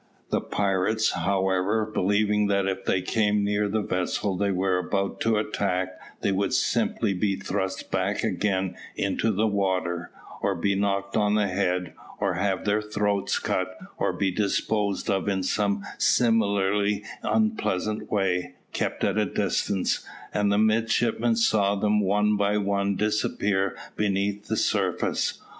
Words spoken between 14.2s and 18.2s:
disposed of in some similarly unpleasant